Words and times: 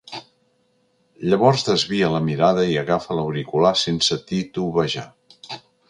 Llavors 1.31 1.65
desvia 1.67 2.09
la 2.15 2.23
mirada 2.29 2.65
i 2.71 2.79
agafa 2.83 3.19
l'auricular 3.19 3.75
sense 3.85 4.19
titubejar. 4.33 5.07